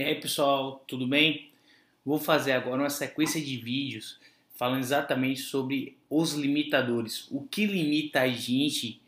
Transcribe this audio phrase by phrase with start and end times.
[0.00, 1.50] aí pessoal, tudo bem?
[2.04, 4.18] Vou fazer agora uma sequência de vídeos
[4.54, 7.26] falando exatamente sobre os limitadores.
[7.30, 9.00] O que limita a gente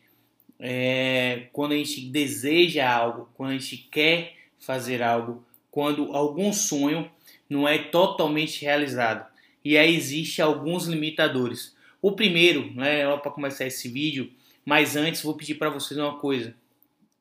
[0.58, 7.10] é, quando a gente deseja algo, quando a gente quer fazer algo, quando algum sonho
[7.48, 9.26] não é totalmente realizado.
[9.64, 11.76] E aí existe alguns limitadores.
[12.00, 14.30] O primeiro, né, para começar esse vídeo,
[14.64, 16.54] mas antes vou pedir para vocês uma coisa.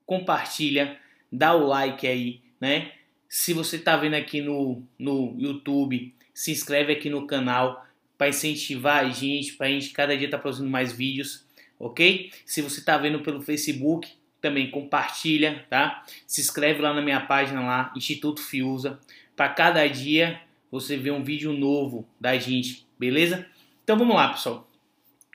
[0.06, 1.00] Compartilha,
[1.32, 2.92] dá o like aí, né?
[3.30, 7.86] Se você está vendo aqui no, no YouTube, se inscreve aqui no canal
[8.18, 11.46] para incentivar a gente, para a gente cada dia estar tá produzindo mais vídeos,
[11.80, 12.32] ok?
[12.46, 14.10] Se você está vendo pelo Facebook,
[14.40, 16.04] também compartilha, tá?
[16.26, 19.00] Se inscreve lá na minha página lá, Instituto Fiusa,
[19.36, 23.46] para cada dia você ver um vídeo novo da gente, beleza?
[23.84, 24.70] Então vamos lá, pessoal.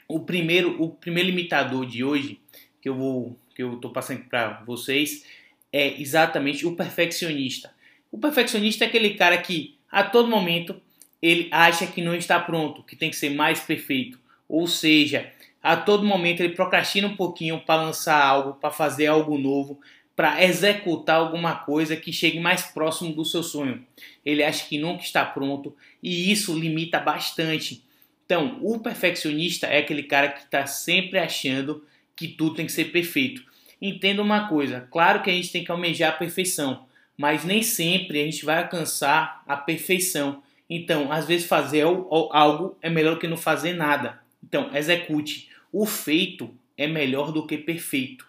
[0.08, 2.40] O primeiro, o primeiro limitador de hoje
[2.80, 5.24] que eu vou, que eu tô passando para vocês
[5.72, 7.72] é exatamente o perfeccionista.
[8.12, 10.80] O perfeccionista é aquele cara que a todo momento
[11.22, 14.20] ele acha que não está pronto, que tem que ser mais perfeito.
[14.46, 15.32] Ou seja,
[15.62, 19.80] a todo momento ele procrastina um pouquinho para lançar algo, para fazer algo novo,
[20.14, 23.82] para executar alguma coisa que chegue mais próximo do seu sonho.
[24.24, 27.82] Ele acha que nunca está pronto e isso limita bastante.
[28.26, 31.82] Então, o perfeccionista é aquele cara que está sempre achando
[32.14, 33.42] que tudo tem que ser perfeito.
[33.80, 36.86] Entenda uma coisa: claro que a gente tem que almejar a perfeição,
[37.22, 40.42] mas nem sempre a gente vai alcançar a perfeição.
[40.68, 44.20] Então, às vezes fazer algo é melhor que não fazer nada.
[44.42, 45.48] Então, execute.
[45.72, 48.26] O feito é melhor do que perfeito,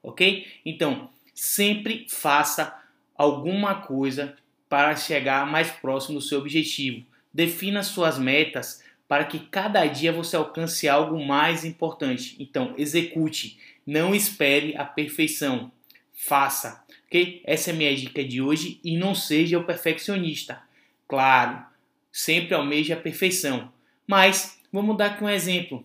[0.00, 0.46] ok?
[0.64, 2.72] Então, sempre faça
[3.16, 4.36] alguma coisa
[4.68, 7.04] para chegar mais próximo do seu objetivo.
[7.34, 12.36] Defina suas metas para que cada dia você alcance algo mais importante.
[12.38, 13.58] Então, execute.
[13.84, 15.72] Não espere a perfeição.
[16.14, 17.42] Faça ok?
[17.44, 20.60] Essa é a minha dica de hoje e não seja o perfeccionista.
[21.08, 21.64] Claro,
[22.12, 23.72] sempre almeje a perfeição.
[24.06, 25.84] Mas vamos dar aqui um exemplo.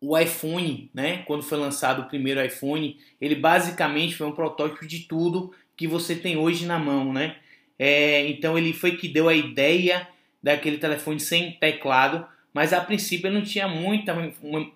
[0.00, 5.00] O iPhone, né, quando foi lançado o primeiro iPhone, ele basicamente foi um protótipo de
[5.00, 7.36] tudo que você tem hoje na mão, né?
[7.78, 10.06] É, então ele foi que deu a ideia
[10.42, 14.14] daquele telefone sem teclado, mas a princípio não tinha muita,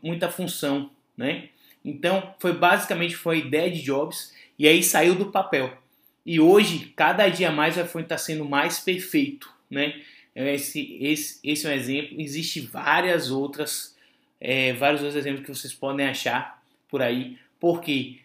[0.02, 1.50] muita função, né?
[1.88, 5.76] Então foi basicamente foi a ideia de Jobs e aí saiu do papel.
[6.24, 10.02] E hoje, cada dia mais, o iPhone está sendo mais perfeito, né?
[10.34, 12.20] Esse, esse, esse é um exemplo.
[12.20, 13.96] Existem várias outras,
[14.38, 18.18] é, vários outros exemplos que vocês podem achar por aí, porque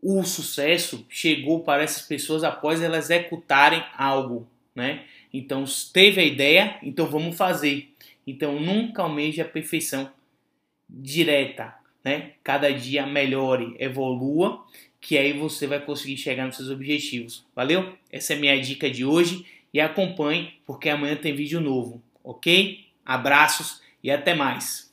[0.00, 5.04] o sucesso chegou para essas pessoas após elas executarem algo, né?
[5.34, 7.92] Então teve a ideia, então vamos fazer.
[8.24, 10.10] Então nunca almeje a perfeição
[10.88, 11.74] direta,
[12.04, 12.32] né?
[12.42, 14.64] Cada dia melhore, evolua
[15.00, 17.46] que aí você vai conseguir chegar nos seus objetivos.
[17.56, 17.94] Valeu?
[18.12, 22.84] Essa é a minha dica de hoje e acompanhe porque amanhã tem vídeo novo, ok?
[23.04, 24.89] Abraços e até mais.